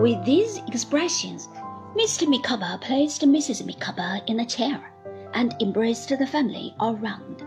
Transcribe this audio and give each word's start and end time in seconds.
With 0.00 0.24
these 0.24 0.56
expressions, 0.66 1.50
Mr. 1.94 2.26
Micawber 2.26 2.78
placed 2.80 3.20
Mrs. 3.20 3.66
Micawber 3.66 4.22
in 4.26 4.40
a 4.40 4.46
chair 4.46 4.94
and 5.34 5.54
embraced 5.60 6.08
the 6.08 6.26
family 6.26 6.74
all 6.80 6.94
round, 6.94 7.44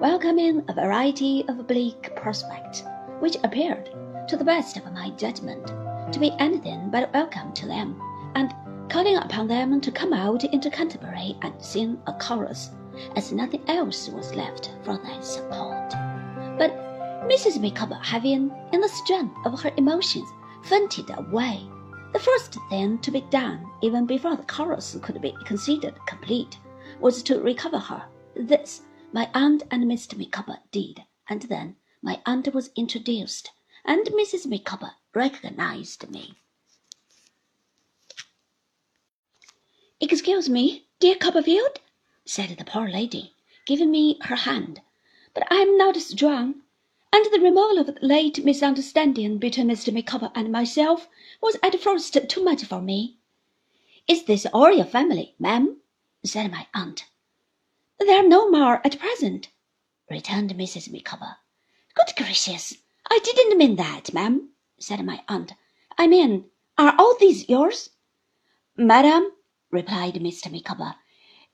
welcoming 0.00 0.64
a 0.66 0.72
variety 0.72 1.44
of 1.46 1.68
bleak 1.68 2.10
prospects 2.16 2.82
which 3.20 3.36
appeared, 3.44 3.90
to 4.26 4.36
the 4.36 4.42
best 4.42 4.76
of 4.76 4.92
my 4.92 5.10
judgment, 5.10 5.64
to 6.12 6.18
be 6.18 6.34
anything 6.40 6.90
but 6.90 7.14
welcome 7.14 7.52
to 7.52 7.68
them, 7.68 8.02
and 8.34 8.52
calling 8.90 9.18
upon 9.18 9.46
them 9.46 9.80
to 9.80 9.92
come 9.92 10.12
out 10.12 10.42
into 10.42 10.70
Canterbury 10.70 11.36
and 11.42 11.54
sing 11.62 12.02
a 12.08 12.12
chorus, 12.14 12.70
as 13.14 13.30
nothing 13.30 13.62
else 13.68 14.08
was 14.08 14.34
left 14.34 14.72
for 14.82 14.98
their 14.98 15.22
support. 15.22 15.90
But 16.58 16.74
Mrs. 17.30 17.60
Micawber 17.60 18.00
having, 18.02 18.50
in 18.72 18.80
the 18.80 18.88
strength 18.88 19.36
of 19.46 19.62
her 19.62 19.70
emotions, 19.76 20.28
fainted 20.64 21.08
away, 21.16 21.68
the 22.12 22.18
first 22.18 22.58
thing 22.68 22.98
to 22.98 23.10
be 23.10 23.22
done, 23.30 23.66
even 23.80 24.04
before 24.04 24.36
the 24.36 24.42
chorus 24.42 24.96
could 25.02 25.20
be 25.22 25.34
considered 25.46 25.94
complete, 26.06 26.58
was 27.00 27.22
to 27.22 27.40
recover 27.40 27.78
her. 27.78 28.04
This 28.34 28.82
my 29.12 29.30
aunt 29.34 29.62
and 29.70 29.84
Mr. 29.84 30.16
Micawber 30.16 30.58
did, 30.70 31.02
and 31.28 31.42
then 31.42 31.76
my 32.02 32.20
aunt 32.26 32.52
was 32.52 32.70
introduced, 32.76 33.50
and 33.84 34.06
Mrs. 34.08 34.46
Micawber 34.46 34.92
recognized 35.14 36.10
me. 36.10 36.34
Excuse 40.00 40.48
me, 40.48 40.86
dear 41.00 41.14
Copperfield, 41.14 41.78
said 42.26 42.50
the 42.58 42.64
poor 42.64 42.88
lady, 42.88 43.34
giving 43.66 43.90
me 43.90 44.18
her 44.22 44.36
hand, 44.36 44.82
but 45.32 45.50
I 45.50 45.56
am 45.56 45.78
not 45.78 45.96
strong, 45.96 46.62
and 47.12 47.26
the 47.26 47.40
removal 47.40 47.78
of 47.78 47.86
the 47.86 47.98
late 48.00 48.42
misunderstanding 48.42 49.36
between 49.36 49.68
Mr. 49.68 49.92
Micawber 49.92 50.32
and 50.34 50.50
myself 50.50 51.08
was 51.42 51.58
at 51.62 51.78
first 51.78 52.16
too 52.30 52.42
much 52.42 52.64
for 52.64 52.80
me. 52.80 53.18
Is 54.08 54.24
this 54.24 54.46
all 54.46 54.72
your 54.72 54.86
family, 54.86 55.34
ma'am? 55.38 55.82
said 56.24 56.50
my 56.50 56.66
aunt. 56.72 57.04
There 57.98 58.18
are 58.18 58.26
no 58.26 58.48
more 58.48 58.80
at 58.84 58.98
present, 58.98 59.50
returned 60.10 60.54
Mrs. 60.54 60.90
Micawber. 60.90 61.36
Good 61.94 62.16
gracious! 62.16 62.74
I 63.10 63.18
didn't 63.22 63.58
mean 63.58 63.76
that, 63.76 64.14
ma'am, 64.14 64.48
said 64.80 65.04
my 65.04 65.22
aunt. 65.28 65.52
I 65.98 66.06
mean, 66.06 66.46
are 66.78 66.94
all 66.98 67.16
these 67.18 67.48
yours? 67.48 67.90
Madam, 68.74 69.30
replied 69.70 70.14
Mr. 70.14 70.50
Micawber, 70.50 70.94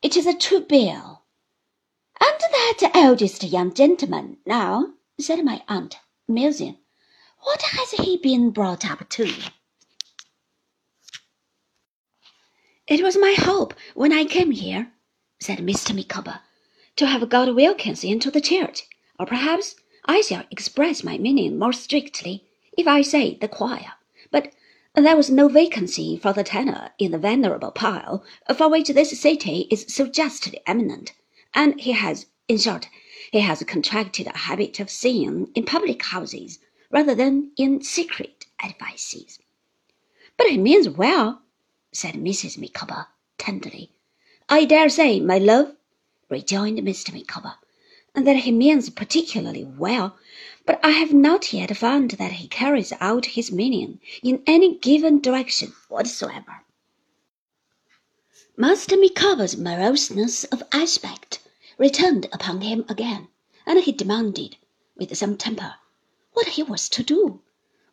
it 0.02 0.16
is 0.16 0.26
a 0.26 0.38
true 0.38 0.60
bill. 0.60 1.24
And 2.20 2.40
that 2.40 2.92
eldest 2.94 3.42
young 3.42 3.74
gentleman, 3.74 4.38
now, 4.46 4.94
said 5.20 5.44
my 5.44 5.62
aunt, 5.66 5.98
musing, 6.28 6.78
what 7.40 7.60
has 7.62 7.90
he 7.90 8.16
been 8.16 8.50
brought 8.50 8.88
up 8.88 9.08
to? 9.08 9.32
It 12.86 13.02
was 13.02 13.18
my 13.18 13.34
hope 13.36 13.74
when 13.94 14.12
I 14.12 14.24
came 14.24 14.52
here, 14.52 14.92
said 15.40 15.58
Mr. 15.58 15.94
Micawber, 15.94 16.40
to 16.96 17.06
have 17.06 17.28
got 17.28 17.54
Wilkins 17.54 18.04
into 18.04 18.30
the 18.30 18.40
church, 18.40 18.84
or 19.18 19.26
perhaps 19.26 19.74
I 20.04 20.20
shall 20.20 20.44
express 20.50 21.02
my 21.02 21.18
meaning 21.18 21.58
more 21.58 21.72
strictly 21.72 22.44
if 22.76 22.86
I 22.86 23.02
say 23.02 23.34
the 23.34 23.48
choir. 23.48 23.94
But 24.30 24.52
there 24.94 25.16
was 25.16 25.30
no 25.30 25.48
vacancy 25.48 26.16
for 26.16 26.32
the 26.32 26.44
tenor 26.44 26.90
in 26.98 27.10
the 27.10 27.18
venerable 27.18 27.72
pile 27.72 28.24
for 28.56 28.68
which 28.68 28.88
this 28.88 29.20
city 29.20 29.66
is 29.70 29.84
so 29.88 30.06
justly 30.06 30.60
eminent, 30.66 31.12
and 31.54 31.80
he 31.80 31.92
has, 31.92 32.26
in 32.46 32.58
short, 32.58 32.88
he 33.32 33.40
has 33.40 33.62
contracted 33.64 34.26
a 34.26 34.36
habit 34.36 34.78
of 34.80 34.88
singing 34.88 35.50
in 35.54 35.64
public 35.64 36.02
houses 36.04 36.58
rather 36.90 37.14
than 37.14 37.50
in 37.56 37.82
secret 37.82 38.46
edifices. 38.62 39.38
But 40.36 40.48
he 40.48 40.56
means 40.56 40.88
well, 40.88 41.42
said 41.90 42.14
Mrs. 42.14 42.58
Micawber 42.58 43.08
tenderly. 43.36 43.90
I 44.48 44.64
dare 44.64 44.88
say, 44.88 45.20
my 45.20 45.38
love, 45.38 45.74
rejoined 46.28 46.78
Mr. 46.78 47.12
Micawber, 47.12 47.54
that 48.14 48.36
he 48.36 48.52
means 48.52 48.88
particularly 48.90 49.64
well, 49.64 50.16
but 50.64 50.78
I 50.84 50.90
have 50.90 51.12
not 51.12 51.52
yet 51.52 51.76
found 51.76 52.12
that 52.12 52.32
he 52.32 52.46
carries 52.46 52.92
out 53.00 53.26
his 53.26 53.50
meaning 53.50 54.00
in 54.22 54.42
any 54.46 54.76
given 54.78 55.20
direction 55.20 55.72
whatsoever. 55.88 56.62
Master 58.56 58.96
Micawber's 58.96 59.56
moroseness 59.56 60.44
of 60.44 60.62
aspect 60.72 61.40
returned 61.78 62.26
upon 62.32 62.60
him 62.60 62.84
again, 62.88 63.28
and 63.64 63.78
he 63.84 63.92
demanded, 63.92 64.56
with 64.96 65.16
some 65.16 65.36
temper, 65.36 65.76
what 66.32 66.48
he 66.48 66.62
was 66.64 66.88
to 66.88 67.04
do, 67.04 67.40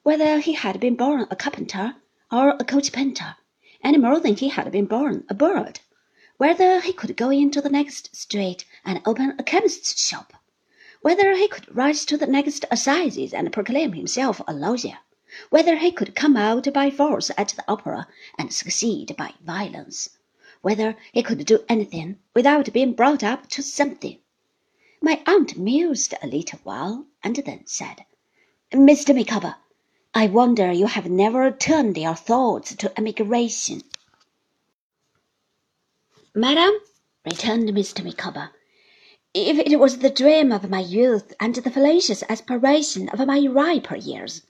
whether 0.02 0.40
he 0.40 0.54
had 0.54 0.80
been 0.80 0.96
born 0.96 1.28
a 1.30 1.36
carpenter 1.36 1.96
or 2.32 2.50
a 2.60 2.64
coach 2.64 2.92
painter 2.92 3.36
any 3.84 4.00
more 4.00 4.20
than 4.20 4.36
he 4.36 4.50
had 4.50 4.72
been 4.72 4.88
born 4.88 5.24
a 5.30 5.36
bird, 5.36 5.82
whether 6.38 6.80
he 6.82 6.92
could 6.92 7.16
go 7.16 7.30
into 7.30 7.62
the 7.62 7.70
next 7.70 8.16
street 8.16 8.66
and 8.84 9.04
open 9.06 9.36
a 9.38 9.44
chemist's 9.44 10.04
shop, 10.04 10.34
whether 11.02 11.36
he 11.36 11.48
could 11.48 11.76
rise 11.76 12.06
to 12.06 12.18
the 12.18 12.26
next 12.26 12.66
assizes 12.72 13.36
and 13.36 13.54
proclaim 13.54 13.94
himself 13.94 14.42
a 14.48 14.54
lawyer, 14.54 14.98
whether 15.52 15.76
he 15.78 15.92
could 15.92 16.16
come 16.16 16.36
out 16.36 16.74
by 16.74 16.90
force 16.90 17.30
at 17.38 17.50
the 17.50 17.64
opera 17.68 18.08
and 18.36 18.52
succeed 18.52 19.16
by 19.16 19.32
violence, 19.44 20.10
whether 20.66 20.98
he 21.12 21.22
could 21.22 21.46
do 21.46 21.64
anything 21.70 22.18
without 22.34 22.74
being 22.74 22.92
brought 22.92 23.24
up 23.24 23.48
to 23.48 23.62
something. 23.62 24.18
My 25.00 25.22
aunt 25.28 25.56
mused 25.60 26.16
a 26.24 26.26
little 26.26 26.58
while 26.64 27.06
and 27.24 27.36
then 27.36 27.68
said, 27.68 28.04
Mr. 28.72 29.14
Micawber, 29.14 29.58
I 30.16 30.26
wonder 30.26 30.72
you 30.72 30.88
have 30.88 31.08
never 31.08 31.52
turned 31.52 31.96
your 31.96 32.16
thoughts 32.16 32.76
to 32.78 32.92
emigration. 32.98 33.84
Madam, 36.34 36.74
returned 37.24 37.70
Mr. 37.70 38.04
Micawber, 38.04 38.50
if 39.36 39.60
it 39.60 39.80
was 39.80 40.00
the 40.00 40.10
dream 40.10 40.52
of 40.52 40.68
my 40.68 40.80
youth 40.80 41.32
and 41.40 41.54
the 41.54 41.70
fallacious 41.70 42.24
aspiration 42.28 43.08
of 43.10 43.20
my 43.28 43.46
riper 43.46 43.98
years, 43.98 44.42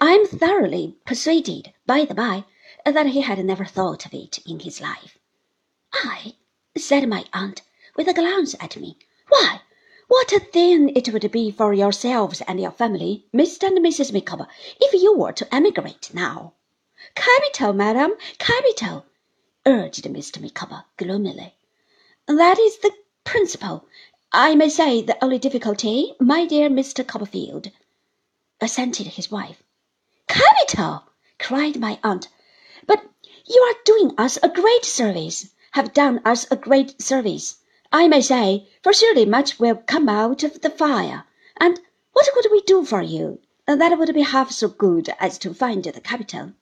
I 0.00 0.12
am 0.12 0.24
thoroughly 0.28 0.94
persuaded, 1.04 1.72
by 1.84 2.04
the 2.04 2.14
by, 2.14 2.44
that 2.84 3.06
he 3.06 3.22
had 3.22 3.44
never 3.44 3.64
thought 3.64 4.06
of 4.06 4.14
it 4.14 4.38
in 4.46 4.60
his 4.60 4.80
life. 4.80 5.17
I, 5.94 6.34
said 6.76 7.08
my 7.08 7.24
aunt, 7.32 7.62
with 7.96 8.08
a 8.08 8.12
glance 8.12 8.54
at 8.60 8.76
me, 8.76 8.98
why, 9.30 9.62
what 10.06 10.30
a 10.34 10.38
thing 10.38 10.90
it 10.90 11.08
would 11.14 11.32
be 11.32 11.50
for 11.50 11.72
yourselves 11.72 12.42
and 12.42 12.60
your 12.60 12.72
family, 12.72 13.24
Mr. 13.32 13.68
and 13.68 13.78
Mrs. 13.78 14.12
Micawber, 14.12 14.48
if 14.82 14.92
you 14.92 15.16
were 15.16 15.32
to 15.32 15.54
emigrate 15.54 16.12
now. 16.12 16.52
Capital, 17.14 17.72
madam, 17.72 18.12
capital, 18.36 19.06
urged 19.64 20.04
Mr. 20.04 20.42
Micawber 20.42 20.84
gloomily. 20.98 21.54
That 22.26 22.58
is 22.58 22.76
the 22.80 22.92
principal, 23.24 23.88
I 24.30 24.54
may 24.56 24.68
say 24.68 25.00
the 25.00 25.16
only 25.24 25.38
difficulty, 25.38 26.14
my 26.20 26.44
dear 26.44 26.68
Mr. 26.68 27.02
Copperfield, 27.02 27.70
assented 28.60 29.06
his 29.06 29.30
wife. 29.30 29.62
Capital! 30.26 31.04
cried 31.38 31.80
my 31.80 31.98
aunt. 32.04 32.28
But 32.86 33.02
you 33.46 33.62
are 33.62 33.84
doing 33.86 34.12
us 34.18 34.38
a 34.42 34.50
great 34.50 34.84
service, 34.84 35.48
have 35.78 35.92
done 35.92 36.20
us 36.24 36.44
a 36.50 36.56
great 36.56 37.00
service. 37.00 37.58
I 37.92 38.08
may 38.08 38.20
say, 38.20 38.66
for 38.82 38.92
surely 38.92 39.24
much 39.24 39.60
will 39.60 39.76
come 39.76 40.08
out 40.08 40.42
of 40.42 40.60
the 40.60 40.70
fire. 40.70 41.24
And 41.56 41.78
what 42.12 42.28
could 42.34 42.48
we 42.50 42.62
do 42.62 42.84
for 42.84 43.00
you 43.00 43.38
uh, 43.68 43.76
that 43.76 43.96
would 43.96 44.12
be 44.12 44.22
half 44.22 44.50
so 44.50 44.66
good 44.66 45.08
as 45.20 45.38
to 45.38 45.54
find 45.54 45.84
the 45.84 46.00
capital? 46.00 46.54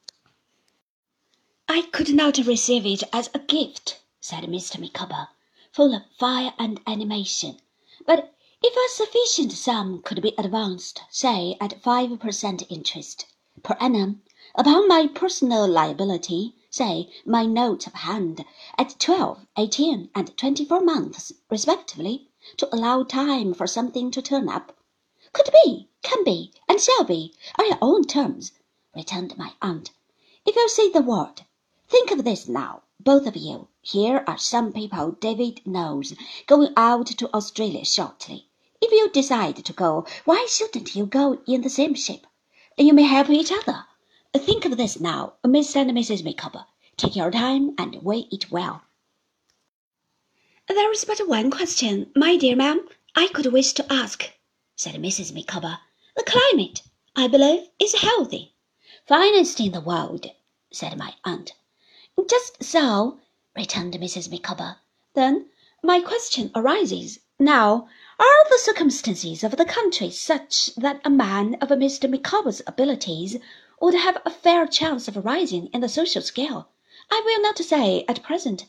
I 1.66 1.88
could 1.92 2.14
not 2.14 2.36
receive 2.36 2.84
it 2.84 3.04
as 3.10 3.30
a 3.32 3.38
gift, 3.38 4.02
said 4.20 4.44
Mr. 4.44 4.78
Micawber, 4.78 5.28
full 5.72 5.94
of 5.94 6.02
fire 6.18 6.52
and 6.58 6.78
animation. 6.86 7.56
But 8.04 8.34
if 8.62 8.76
a 8.76 8.94
sufficient 8.94 9.52
sum 9.52 10.02
could 10.02 10.20
be 10.20 10.34
advanced, 10.36 11.00
say 11.08 11.56
at 11.58 11.80
five 11.82 12.20
per 12.20 12.32
cent 12.32 12.64
interest 12.68 13.24
per 13.62 13.78
annum, 13.80 14.20
upon 14.54 14.86
my 14.88 15.06
personal 15.06 15.66
liability, 15.66 16.54
say, 16.76 17.08
my 17.24 17.46
note 17.46 17.86
of 17.86 17.94
hand, 17.94 18.44
at 18.76 18.94
twelve, 18.98 19.46
eighteen, 19.56 20.10
and 20.14 20.36
twenty-four 20.36 20.82
months, 20.82 21.32
respectively, 21.50 22.28
to 22.58 22.68
allow 22.70 23.02
time 23.02 23.54
for 23.54 23.66
something 23.66 24.10
to 24.10 24.20
turn 24.20 24.48
up. 24.48 24.76
Could 25.32 25.50
be, 25.64 25.88
can 26.02 26.22
be, 26.22 26.52
and 26.68 26.80
shall 26.80 27.04
be, 27.04 27.32
on 27.58 27.66
your 27.66 27.78
own 27.80 28.04
terms, 28.04 28.52
returned 28.94 29.36
my 29.38 29.52
aunt. 29.62 29.90
If 30.44 30.54
you 30.54 30.68
say 30.68 30.90
the 30.90 31.00
word, 31.00 31.42
think 31.88 32.10
of 32.10 32.24
this 32.24 32.46
now, 32.46 32.82
both 33.00 33.26
of 33.26 33.36
you. 33.36 33.68
Here 33.80 34.22
are 34.26 34.38
some 34.38 34.72
people 34.72 35.12
David 35.12 35.60
knows 35.64 36.14
going 36.46 36.72
out 36.76 37.06
to 37.06 37.32
Australia 37.32 37.84
shortly. 37.84 38.46
If 38.82 38.92
you 38.92 39.08
decide 39.10 39.64
to 39.64 39.72
go, 39.72 40.06
why 40.24 40.46
shouldn't 40.48 40.94
you 40.94 41.06
go 41.06 41.38
in 41.46 41.62
the 41.62 41.70
same 41.70 41.94
ship? 41.94 42.26
You 42.76 42.92
may 42.92 43.04
help 43.04 43.30
each 43.30 43.50
other. 43.50 43.84
Think 44.38 44.66
of 44.66 44.76
this 44.76 45.00
now, 45.00 45.34
Mr. 45.44 45.76
and 45.76 45.92
Mrs. 45.92 46.22
Micawber. 46.22 46.66
Take 46.96 47.16
your 47.16 47.30
time 47.30 47.74
and 47.78 48.02
weigh 48.02 48.28
it 48.30 48.50
well. 48.50 48.82
There 50.68 50.92
is 50.92 51.04
but 51.04 51.26
one 51.26 51.50
question, 51.50 52.10
my 52.14 52.36
dear 52.36 52.54
ma'am, 52.54 52.86
I 53.14 53.28
could 53.28 53.46
wish 53.46 53.72
to 53.72 53.92
ask, 53.92 54.30
said 54.74 54.96
Mrs. 54.96 55.32
Micawber. 55.32 55.78
The 56.16 56.22
climate, 56.24 56.82
I 57.14 57.28
believe, 57.28 57.68
is 57.78 57.94
healthy. 57.94 58.54
Finest 59.06 59.58
in 59.60 59.72
the 59.72 59.80
world, 59.80 60.26
said 60.70 60.98
my 60.98 61.14
aunt. 61.24 61.52
Just 62.28 62.62
so, 62.62 63.20
returned 63.56 63.94
Mrs. 63.94 64.30
Micawber. 64.30 64.76
Then 65.14 65.48
my 65.82 66.00
question 66.00 66.50
arises, 66.54 67.20
now, 67.38 67.88
are 68.18 68.48
the 68.50 68.58
circumstances 68.58 69.44
of 69.44 69.56
the 69.56 69.64
country 69.64 70.10
such 70.10 70.74
that 70.74 71.00
a 71.04 71.10
man 71.10 71.54
of 71.60 71.68
Mr. 71.70 72.10
Micawber's 72.10 72.60
abilities 72.66 73.36
would 73.80 73.94
have 73.94 74.16
a 74.24 74.30
fair 74.30 74.66
chance 74.66 75.06
of 75.06 75.24
rising 75.24 75.66
in 75.66 75.82
the 75.82 75.88
social 75.88 76.22
scale? 76.22 76.68
I 77.10 77.20
will 77.24 77.42
not 77.42 77.58
say 77.58 78.04
at 78.08 78.22
present, 78.22 78.64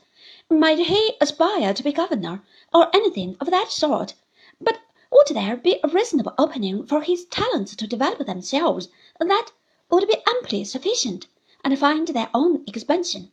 might 0.50 0.80
he 0.80 1.15
aspire 1.21 1.74
to 1.74 1.83
be 1.83 1.94
governor, 1.94 2.44
or 2.74 2.94
anything 2.94 3.38
of 3.39 3.50
that 3.50 3.71
sort, 3.71 4.15
but 4.59 4.80
would 5.09 5.27
there 5.30 5.56
be 5.56 5.80
a 5.83 5.88
reasonable 5.88 6.33
opening 6.38 6.86
for 6.86 7.01
his 7.01 7.25
talents 7.25 7.75
to 7.77 7.88
develop 7.88 8.25
themselves 8.25 8.89
that 9.19 9.51
would 9.89 10.07
be 10.07 10.21
amply 10.27 10.65
sufficient, 10.65 11.27
and 11.63 11.80
find 11.80 12.10
their 12.10 12.30
own 12.33 12.63
expansion? 12.68 13.31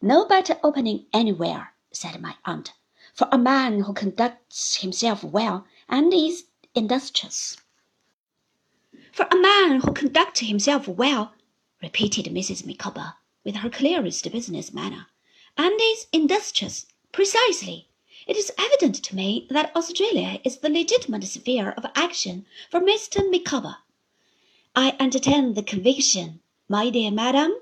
No 0.00 0.24
better 0.24 0.60
opening 0.62 1.06
anywhere, 1.12 1.74
said 1.90 2.20
my 2.20 2.36
aunt, 2.44 2.72
for 3.12 3.28
a 3.32 3.38
man 3.38 3.80
who 3.80 3.92
conducts 3.94 4.76
himself 4.76 5.24
well 5.24 5.66
and 5.88 6.14
is 6.14 6.44
industrious. 6.74 7.56
For 9.14 9.28
a 9.30 9.36
man 9.36 9.80
who 9.80 9.92
conducts 9.92 10.40
himself 10.40 10.88
well, 10.88 11.34
repeated 11.80 12.24
Mrs. 12.24 12.66
Micawber, 12.66 13.14
with 13.44 13.54
her 13.54 13.70
clearest 13.70 14.28
business 14.32 14.72
manner, 14.72 15.06
and 15.56 15.80
is 15.80 16.08
industrious, 16.12 16.86
precisely. 17.12 17.86
It 18.26 18.36
is 18.36 18.50
evident 18.58 18.96
to 19.04 19.14
me 19.14 19.46
that 19.50 19.70
Australia 19.76 20.40
is 20.42 20.58
the 20.58 20.68
legitimate 20.68 21.22
sphere 21.22 21.70
of 21.76 21.86
action 21.94 22.44
for 22.72 22.80
Mr. 22.80 23.30
Micawber. 23.30 23.76
I 24.74 24.96
entertain 24.98 25.54
the 25.54 25.62
conviction, 25.62 26.40
my 26.68 26.90
dear 26.90 27.12
madam, 27.12 27.54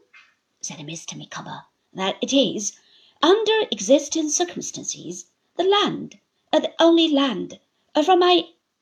said 0.62 0.78
Mr. 0.78 1.18
Micawber, 1.18 1.66
that 1.92 2.16
it 2.22 2.32
is, 2.32 2.78
under 3.20 3.68
existing 3.70 4.30
circumstances, 4.30 5.26
the 5.58 5.64
land, 5.64 6.18
uh, 6.50 6.60
the 6.60 6.72
only 6.78 7.08
land, 7.08 7.60
uh, 7.94 8.02
for 8.02 8.16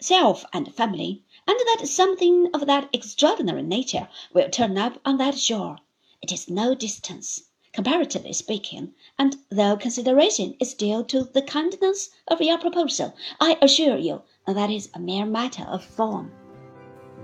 myself 0.00 0.47
and 0.55 0.75
family, 0.75 1.23
and 1.47 1.58
that 1.58 1.87
something 1.87 2.49
of 2.55 2.67
that 2.67 2.88
extraordinary 2.91 3.61
nature 3.61 4.08
will 4.32 4.49
turn 4.49 4.79
up 4.79 4.99
on 5.05 5.19
that 5.19 5.37
shore. 5.38 5.76
It 6.23 6.32
is 6.32 6.49
no 6.49 6.75
distance, 6.75 7.50
comparatively 7.75 8.32
speaking, 8.32 8.94
and 9.19 9.37
though 9.50 9.76
consideration 9.76 10.55
is 10.58 10.73
due 10.73 11.05
to 11.05 11.25
the 11.25 11.43
kindness 11.43 12.08
of 12.29 12.41
your 12.41 12.56
proposal, 12.56 13.14
I 13.43 13.58
assure 13.61 13.99
you 13.99 14.23
that 14.47 14.70
is 14.70 14.88
a 14.94 14.99
mere 14.99 15.26
matter 15.26 15.64
of 15.64 15.85
form. 15.85 16.32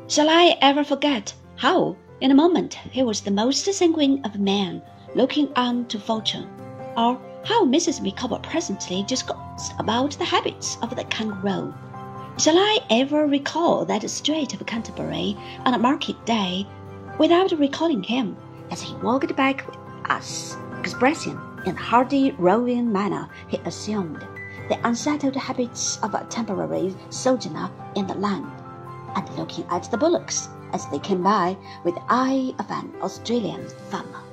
Shall 0.06 0.28
I 0.28 0.58
ever 0.60 0.84
forget 0.84 1.32
how, 1.54 1.96
in 2.20 2.30
a 2.30 2.34
moment, 2.34 2.74
he 2.74 3.02
was 3.02 3.22
the 3.22 3.30
most 3.30 3.64
sanguine 3.64 4.22
of 4.22 4.38
men 4.38 4.82
looking 5.14 5.50
on 5.56 5.86
to 5.86 5.98
fortune, 5.98 6.46
or 6.94 7.18
how 7.42 7.64
Mrs. 7.64 8.02
Micawber 8.02 8.40
presently 8.40 9.02
discoursed 9.04 9.72
about 9.78 10.10
the 10.18 10.26
habits 10.26 10.76
of 10.82 10.94
the 10.94 11.04
kangaroo? 11.04 11.72
Shall 12.38 12.58
I 12.58 12.80
ever 12.90 13.26
recall 13.26 13.86
that 13.86 14.08
Strait 14.10 14.52
of 14.52 14.66
Canterbury 14.66 15.38
on 15.64 15.72
a 15.72 15.78
market 15.78 16.22
day 16.26 16.66
without 17.18 17.50
recalling 17.52 18.02
him 18.02 18.36
as 18.70 18.82
he 18.82 18.94
walked 18.96 19.34
back 19.36 19.66
with 19.66 19.78
us, 20.10 20.54
expressing 20.78 21.40
in 21.64 21.74
the 21.74 21.80
hardy 21.80 22.32
roving 22.32 22.92
manner 22.92 23.30
he 23.48 23.56
assumed 23.64 24.20
the 24.68 24.78
unsettled 24.86 25.34
habits 25.34 25.98
of 26.02 26.12
a 26.12 26.26
temporary 26.28 26.94
sojourner 27.08 27.70
in 27.94 28.06
the 28.06 28.14
land, 28.14 28.52
and 29.14 29.26
looking 29.38 29.64
at 29.70 29.90
the 29.90 29.96
bullocks 29.96 30.50
as 30.74 30.86
they 30.90 30.98
came 30.98 31.22
by 31.22 31.56
with 31.84 31.94
the 31.94 32.04
eye 32.10 32.54
of 32.58 32.70
an 32.70 32.92
Australian 33.00 33.66
farmer? 33.90 34.25